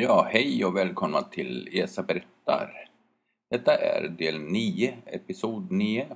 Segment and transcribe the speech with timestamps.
[0.00, 2.88] Ja, hej och välkomna till ESA berättar.
[3.50, 6.06] Detta är del 9, episod 9.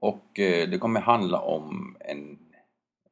[0.00, 2.38] Och eh, det kommer handla om en,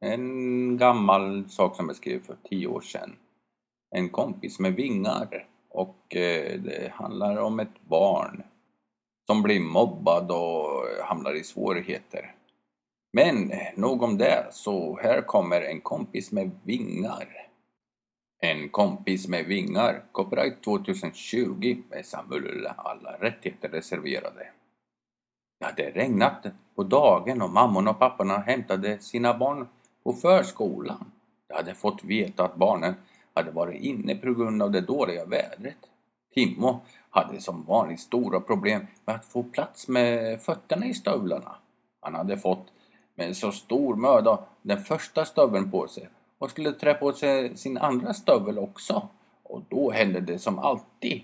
[0.01, 3.17] en gammal sak som jag skrev för 10 år sedan.
[3.91, 5.47] En kompis med vingar.
[5.71, 8.43] Och eh, det handlar om ett barn
[9.27, 12.35] som blir mobbad och hamnar i svårigheter.
[13.13, 17.45] Men eh, nog om det, så här kommer en kompis med vingar.
[18.45, 24.47] En kompis med vingar, copyright 2020 med Samuel alla rättigheter reserverade.
[25.61, 29.69] Det hade regnat på dagen och mammorna och papporna hämtade sina barn
[30.03, 31.11] på förskolan.
[31.49, 32.95] De hade fått veta att barnen
[33.35, 35.79] hade varit inne på grund av det dåliga vädret.
[36.35, 36.81] Timmo
[37.11, 41.57] hade som vanligt stora problem med att få plats med fötterna i stövlarna.
[42.01, 42.67] Han hade fått
[43.15, 46.09] med så stor möda den första stöveln på sig
[46.45, 49.09] och skulle trä på sig sin andra stövel också.
[49.43, 51.23] Och då hände det som alltid.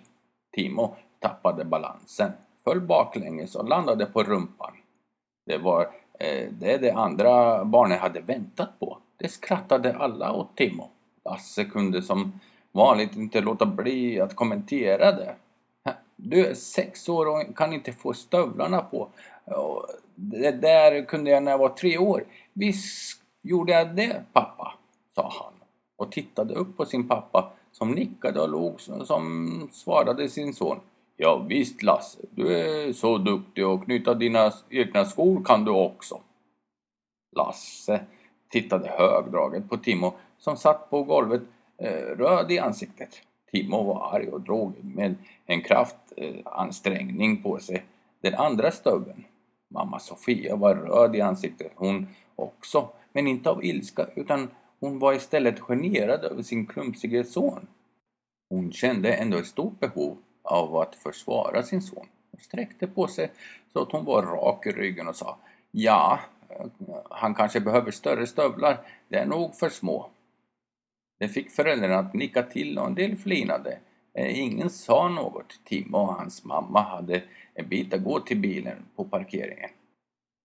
[0.53, 2.33] Timo tappade balansen,
[2.65, 4.73] föll baklänges och landade på rumpan.
[5.47, 5.83] Det var
[6.19, 8.99] eh, det det andra barnet hade väntat på.
[9.17, 10.91] Det skrattade alla åt Timo.
[11.25, 12.41] Lasse kunde som
[12.73, 15.35] vanligt inte låta bli att kommentera det.
[16.17, 19.09] Du är sex år och kan inte få stövlarna på.
[20.15, 22.25] Det där kunde jag när jag var tre år.
[22.53, 24.60] Visst gjorde jag det, pappa,
[25.15, 25.53] sa han
[25.97, 30.81] och tittade upp på sin pappa som nickade och log som svarade sin son.
[31.17, 36.21] Ja visst Lasse, du är så duktig och knyta dina egna skor kan du också.
[37.37, 38.01] Lasse
[38.51, 41.43] tittade högdraget på Timo som satt på golvet
[41.79, 43.23] eh, röd i ansiktet.
[43.53, 45.15] Timo var arg och drog med
[45.47, 47.85] en kraftansträngning eh, på sig
[48.21, 49.25] den andra stubben.
[49.71, 54.49] Mamma Sofia var röd i ansiktet hon också, men inte av ilska utan
[54.81, 57.67] hon var istället generad över sin klumsige son.
[58.49, 62.07] Hon kände ändå ett stort behov av att försvara sin son.
[62.31, 63.31] Hon sträckte på sig
[63.73, 65.39] så att hon var rak i ryggen och sa
[65.71, 66.21] Ja,
[67.11, 68.79] han kanske behöver större stövlar.
[69.09, 70.11] Det är nog för små.
[71.19, 73.79] Det fick föräldrarna att nicka till och en del flinade.
[74.15, 75.61] Ingen sa något.
[75.65, 77.23] Timo och hans mamma hade
[77.55, 79.71] en bit att gå till bilen på parkeringen.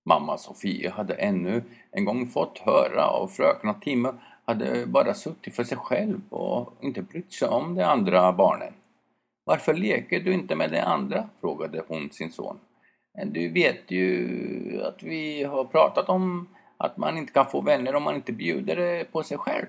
[0.05, 4.13] Mamma Sofia hade ännu en gång fått höra av fröken att Timme
[4.45, 8.73] hade bara suttit för sig själv och inte brytt sig om de andra barnen.
[9.45, 11.29] Varför leker du inte med de andra?
[11.41, 12.59] frågade hon sin son.
[13.25, 18.03] Du vet ju att vi har pratat om att man inte kan få vänner om
[18.03, 19.65] man inte bjuder på sig själv.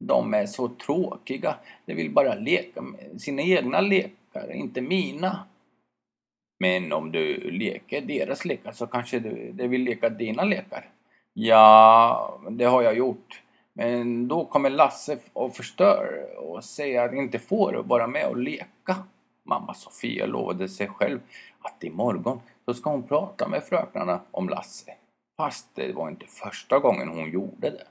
[0.00, 1.56] De är så tråkiga.
[1.86, 5.44] De vill bara leka med sina egna lekar, inte mina.
[6.62, 10.88] Men om du leker deras lekar så kanske du, de vill leka dina lekar.
[11.32, 13.42] Ja, det har jag gjort.
[13.72, 18.96] Men då kommer Lasse och förstör och säger att inte får vara med och leka.
[19.44, 21.20] Mamma Sofia lovade sig själv
[21.62, 24.94] att imorgon så ska hon prata med fröknarna om Lasse.
[25.36, 27.86] Fast det var inte första gången hon gjorde det.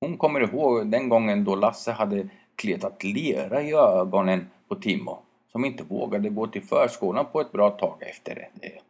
[0.00, 5.22] Hon kommer ihåg den gången då Lasse hade kletat lera i ögonen på Timo
[5.52, 8.80] som inte vågade gå till förskolan på ett bra tag efter det.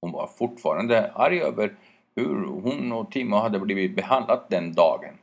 [0.00, 1.76] Hon var fortfarande arg över
[2.16, 5.14] hur hon och Timo hade blivit behandlat den dagen.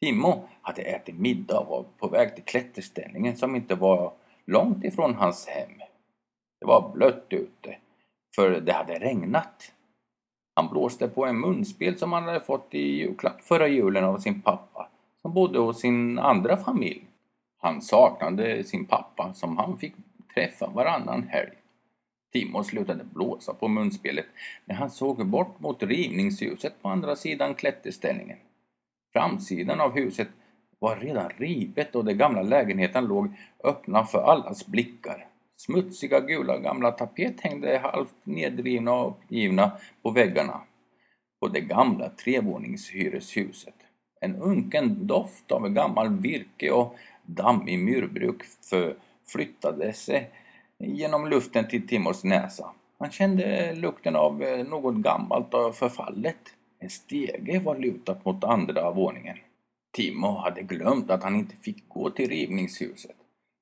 [0.00, 4.12] Timo hade ätit middag och var på väg till klätterställningen som inte var
[4.44, 5.78] långt ifrån hans hem.
[6.60, 7.76] Det var blött ute,
[8.34, 9.72] för det hade regnat.
[10.54, 14.42] Han blåste på en munspel som han hade fått i julklapp förra julen av sin
[14.42, 14.88] pappa
[15.22, 17.06] som bodde hos sin andra familj.
[17.58, 19.94] Han saknade sin pappa som han fick
[20.34, 21.52] träffa varannan helg.
[22.32, 24.26] Timo slutade blåsa på munspelet
[24.64, 28.38] när han såg bort mot rivningshuset på andra sidan klätterställningen.
[29.12, 30.28] Framsidan av huset
[30.78, 33.28] var redan rivet och den gamla lägenheten låg
[33.64, 35.26] öppna för allas blickar.
[35.56, 39.72] Smutsiga gula gamla tapet hängde halvt nedrivna och uppgivna
[40.02, 40.60] på väggarna
[41.40, 43.74] på det gamla trevåningshyreshuset.
[44.20, 50.30] En unken doft av gammal virke och damm i myrbruk förflyttade sig
[50.78, 52.72] genom luften till Timors näsa.
[52.98, 56.36] Han kände lukten av eh, något gammalt och förfallet.
[56.78, 59.36] En stege var lutad mot andra våningen.
[59.96, 63.16] Timo hade glömt att han inte fick gå till rivningshuset.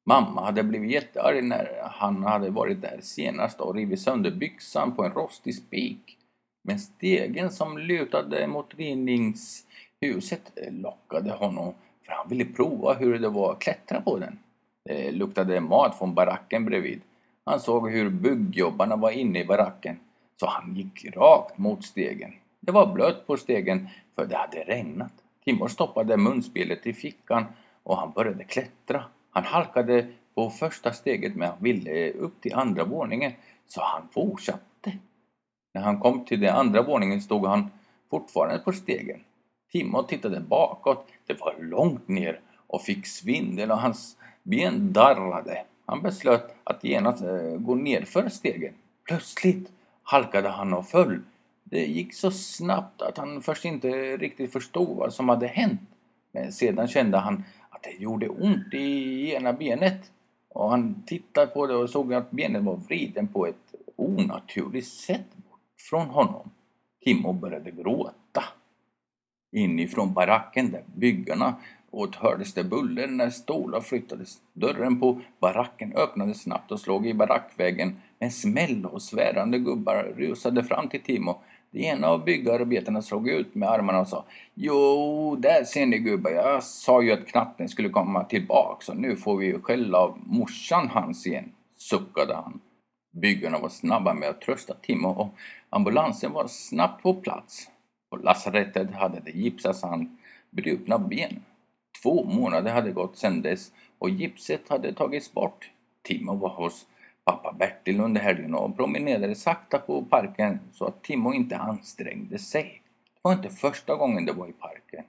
[0.07, 5.05] Mamma hade blivit jättearg när han hade varit där senast och rivit sönder byxan på
[5.05, 6.19] en rostig spik.
[6.65, 11.75] Men stegen som lutade mot rivningshuset lockade honom
[12.07, 14.39] för han ville prova hur det var att klättra på den.
[14.85, 17.01] Det luktade mat från baracken bredvid.
[17.45, 20.01] Han såg hur byggjobbarna var inne i baracken
[20.41, 22.33] så han gick rakt mot stegen.
[22.61, 25.13] Det var blött på stegen för det hade regnat.
[25.45, 27.45] Timor stoppade munspelet i fickan
[27.83, 29.05] och han började klättra.
[29.31, 33.33] Han halkade på första steget men han ville upp till andra våningen
[33.67, 34.99] så han fortsatte.
[35.75, 37.71] När han kom till den andra våningen stod han
[38.11, 39.21] fortfarande på stegen.
[39.73, 41.09] Timo tittade bakåt.
[41.27, 45.65] Det var långt ner och fick svindel och hans ben darrade.
[45.87, 48.75] Han beslöt att genast eh, gå nerför stegen.
[49.05, 49.73] Plötsligt
[50.03, 51.21] halkade han och föll.
[51.65, 55.81] Det gick så snabbt att han först inte riktigt förstod vad som hade hänt.
[56.33, 60.11] Men sedan kände han att det gjorde ont i ena benet.
[60.49, 65.37] Och han tittade på det och såg att benet var vriden på ett onaturligt sätt
[65.37, 65.61] bort
[65.91, 66.51] från honom.
[67.05, 68.45] Timo började gråta.
[69.55, 71.55] Inifrån baracken där byggarna
[71.91, 74.39] åt hördes det buller när stolar flyttades.
[74.53, 77.97] Dörren på baracken öppnades snabbt och slog i barackväggen.
[78.19, 81.41] En smäll och svärande gubbar rusade fram till Timo.
[81.71, 84.25] Det ena av byggarbetarna slog ut med armarna och sa
[84.55, 89.17] Jo, där ser ni gubbar, jag sa ju att knatten skulle komma tillbaks och nu
[89.17, 92.61] får vi ju skälla av morsan hans igen, suckade han.
[93.13, 95.35] Byggarna var snabba med att trösta Timo och
[95.71, 97.69] ambulansen var snabbt på plats.
[98.15, 100.19] På lasarettet hade det gipsats han
[100.51, 101.43] brutna ben.
[102.03, 105.71] Två månader hade gått sedan dess och gipset hade tagits bort.
[106.03, 106.87] Timo var hos
[107.25, 112.83] pappa Bertil under helgen och promenerade sakta på parken så att Timo inte ansträngde sig.
[113.15, 115.05] Det var inte första gången det var i parken.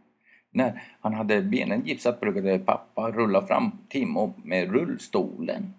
[0.51, 5.73] När han hade benen gipsat brukade pappa rulla fram Timo med rullstolen.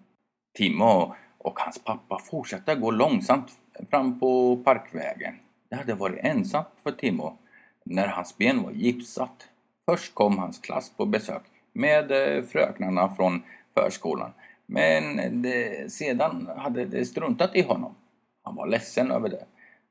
[0.57, 3.51] Timo och hans pappa fortsatte gå långsamt
[3.89, 5.33] fram på parkvägen.
[5.69, 7.37] Det hade varit ensamt för Timo
[7.83, 9.47] när hans ben var gipsat.
[9.89, 11.41] Först kom hans klass på besök
[11.73, 13.43] med eh, fröknarna från
[13.73, 14.31] förskolan.
[14.65, 17.95] Men det, sedan hade det struntat i honom.
[18.43, 19.45] Han var ledsen över det.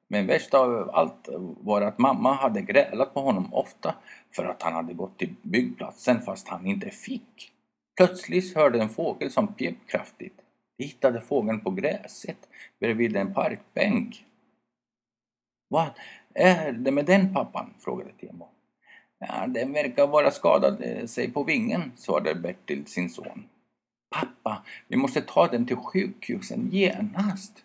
[0.09, 1.29] Men värst av allt
[1.61, 3.95] var att mamma hade grälat på honom ofta
[4.37, 7.53] för att han hade gått till byggplatsen fast han inte fick.
[7.97, 10.37] Plötsligt hörde en fågel som pep kraftigt.
[10.77, 12.49] De hittade fågeln på gräset
[12.81, 14.25] bredvid en parkbänk.
[15.69, 15.91] Vad
[16.35, 17.75] är det med den pappan?
[17.79, 18.49] frågade Timo.
[19.19, 23.45] Ja, den verkar vara skadad eh, sig på vingen, svarade Bertil sin son.
[24.11, 27.65] Pappa, vi måste ta den till sjukhusen genast.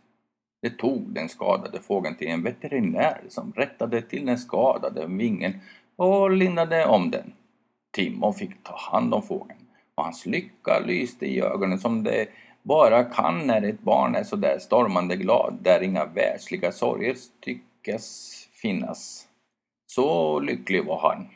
[0.62, 5.54] Det tog den skadade fågeln till en veterinär som rättade till den skadade vingen
[5.96, 7.34] och lindade om den.
[7.92, 9.60] Timo fick ta hand om fågeln
[9.96, 12.28] och hans lycka lyste i ögonen som det
[12.64, 17.16] bara kan när ett barn är så där stormande glad där inga världsliga sorger
[17.82, 19.28] lyckas finnas.
[19.88, 21.28] Så lycklig var han.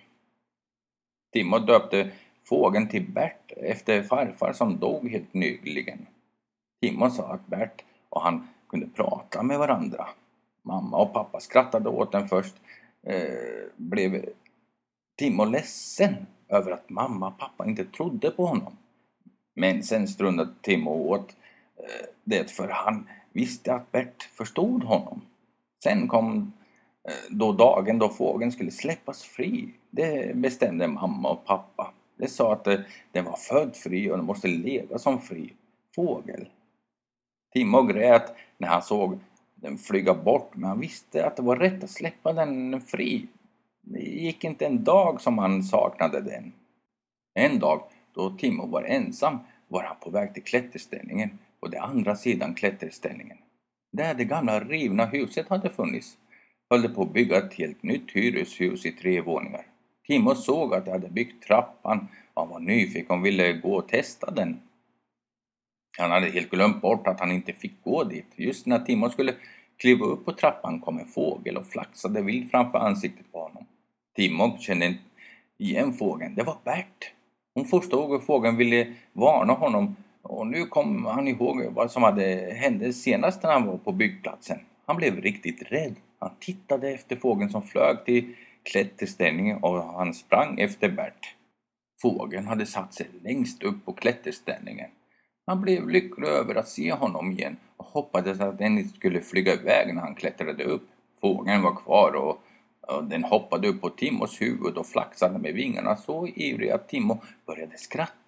[1.33, 2.11] Timo döpte
[2.43, 6.07] fågeln till Bert efter farfar som dog helt nyligen.
[6.81, 10.07] Timo sa att Bert och han kunde prata med varandra.
[10.61, 12.55] Mamma och pappa skrattade åt den först.
[13.03, 14.25] Eh, blev
[15.17, 16.15] Timo ledsen
[16.49, 18.77] över att mamma och pappa inte trodde på honom.
[19.55, 21.35] Men sen strunade Timo åt
[21.77, 25.21] eh, det för han visste att Bert förstod honom.
[25.85, 26.53] Sen kom
[27.07, 29.69] eh, då dagen då fågeln skulle släppas fri.
[29.89, 31.93] Det bestämde mamma och pappa.
[32.17, 32.79] De sa att eh,
[33.11, 35.53] den var född fri och den måste leva som fri
[35.95, 36.49] fågel.
[37.53, 39.19] Timo grät när han såg
[39.55, 43.27] den flyga bort men han visste att det var rätt att släppa den fri.
[43.81, 46.53] Det gick inte en dag som han saknade den.
[47.33, 47.81] En dag
[48.13, 53.37] då Timo var ensam var han på väg till klätterställningen på den andra sidan klätterställningen.
[53.95, 56.17] Där det gamla rivna huset hade funnits
[56.69, 59.65] höll de på att bygga ett helt nytt hyreshus i tre våningar.
[60.07, 63.87] Timo såg att de hade byggt trappan och han var nyfiken och ville gå och
[63.87, 64.59] testa den.
[65.97, 68.25] Han hade helt glömt bort att han inte fick gå dit.
[68.35, 69.35] Just när Timo skulle
[69.77, 73.65] kliva upp på trappan kom en fågel och flaxade vilt framför ansiktet på honom.
[74.15, 74.95] Timo kände
[75.57, 76.35] igen fågeln.
[76.35, 77.11] Det var Bert.
[77.53, 82.53] Hon förstod hur fågeln ville varna honom och nu kom han ihåg vad som hade
[82.55, 84.59] hänt senast när han var på byggplatsen.
[84.85, 85.95] Han blev riktigt rädd.
[86.19, 91.35] Han tittade efter fågeln som flög till klätterställningen och han sprang efter Bert.
[92.01, 94.89] Fågeln hade satt sig längst upp på klätterställningen.
[95.47, 99.53] Han blev lycklig över att se honom igen och hoppades att den inte skulle flyga
[99.53, 100.89] iväg när han klättrade upp.
[101.21, 102.41] Fågeln var kvar och,
[102.95, 107.21] och den hoppade upp på Timmos huvud och flaxade med vingarna så ivrig att Timmo
[107.45, 108.24] började skratta.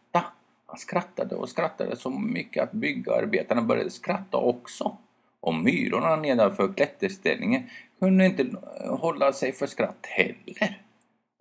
[0.67, 4.97] Han skrattade och skrattade så mycket att byggarbetarna började skratta också.
[5.39, 7.69] Och myrorna nedanför klätterställningen
[7.99, 8.47] kunde inte
[8.89, 10.81] hålla sig för skratt heller.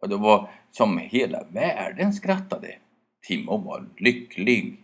[0.03, 2.79] Och det var som hela världen skrattade.
[3.27, 4.77] Timo var lycklig.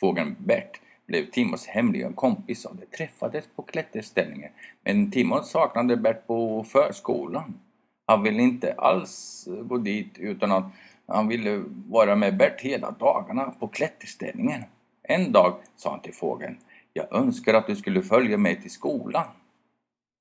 [0.00, 4.50] Fågeln Bert blev Timos hemliga kompis och de träffades på klätterställningen.
[4.82, 7.60] Men Timo saknade Bert på förskolan.
[8.06, 10.64] Han ville inte alls gå dit utan att
[11.06, 14.62] han ville vara med Bert hela dagarna på klätterställningen.
[15.02, 16.56] En dag sa han till fågeln.
[16.92, 19.26] Jag önskar att du skulle följa mig till skolan.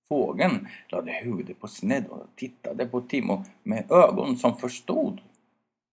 [0.10, 5.22] Fågeln lade huvudet på sned och tittade på Timo med ögon som förstod.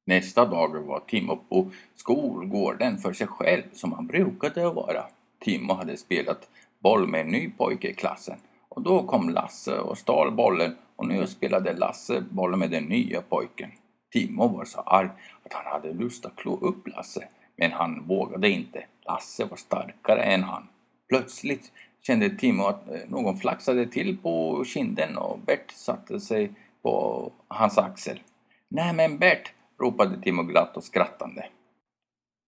[0.07, 5.05] Nästa dag var Timo på skolgården för sig själv som han brukade vara.
[5.41, 8.37] Timo hade spelat boll med en ny pojke i klassen
[8.69, 13.23] och då kom Lasse och stal bollen och nu spelade Lasse bollen med den nya
[13.23, 13.71] pojken.
[14.12, 15.09] Timo var så arg
[15.45, 18.85] att han hade lust att klå upp Lasse, men han vågade inte.
[19.07, 20.69] Lasse var starkare än han.
[21.09, 26.52] Plötsligt kände Timo att eh, någon flaxade till på kinden och Bert satte sig
[26.83, 28.21] på hans axel.
[28.69, 31.47] Nej men Bert, ropade Timo glatt och skrattande.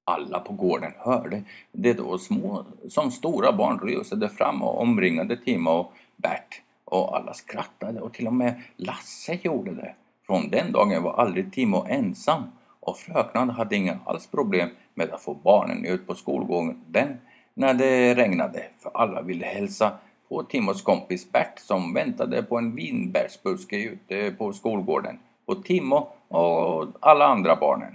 [0.06, 1.42] Alla på gården hörde
[1.72, 7.34] det då små som stora barn rusade fram och omringade Timo och Bert och alla
[7.34, 9.94] skrattade och till och med Lasse gjorde det.
[10.26, 12.42] Från den dagen var aldrig Timo ensam
[12.80, 17.20] och fröknarna hade inga alls problem med att få barnen ut på skolgången
[17.54, 22.74] när det regnade för alla ville hälsa på Timos kompis Bert som väntade på en
[22.74, 27.94] vinbärsbuske ute på skolgården på Timo och alla andra barnen.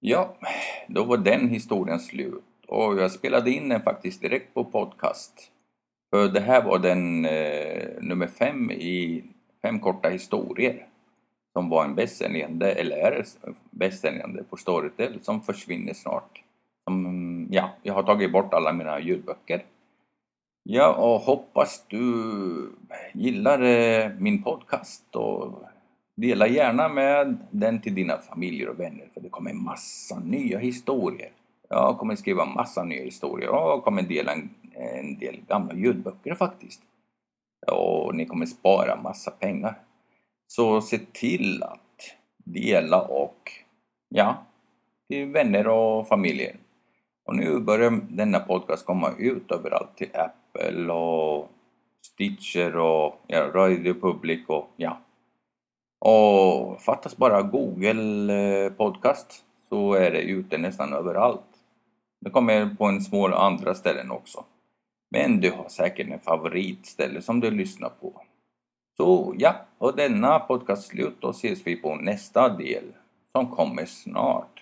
[0.00, 0.34] Ja,
[0.88, 5.50] då var den historien slut och jag spelade in den faktiskt direkt på podcast.
[6.10, 9.24] För det här var den eh, nummer fem i
[9.62, 10.86] Fem korta historier
[11.52, 13.24] som var en bästsäljande, eller är
[13.70, 16.42] bästsäljande på Storytel som försvinner snart.
[16.84, 19.64] Som, ja, jag har tagit bort alla mina ljudböcker.
[20.62, 22.72] Ja, och hoppas du
[23.14, 25.62] gillar eh, min podcast och
[26.16, 31.30] dela gärna med den till dina familjer och vänner för det kommer massa nya historier.
[31.68, 36.82] Jag kommer skriva massa nya historier och kommer dela en, en del gamla ljudböcker faktiskt.
[37.66, 39.78] Och ni kommer spara massa pengar.
[40.46, 43.52] Så se till att dela och
[44.08, 44.46] ja,
[45.08, 46.56] till vänner och familjer.
[47.24, 51.48] Och nu börjar denna podcast komma ut överallt till Apple och
[52.02, 55.00] Stitcher och ja, Radio Public och ja.
[55.98, 58.34] Och fattas bara Google
[58.64, 61.44] eh, Podcast så är det ute nästan överallt.
[62.20, 64.44] Det kommer på en små andra ställen också.
[65.10, 68.22] Men du har säkert en favoritställe som du lyssnar på.
[68.96, 72.84] Så ja, och denna podcast slut och ses vi på nästa del
[73.32, 74.57] som kommer snart.